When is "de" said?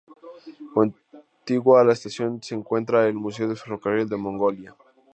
4.09-4.17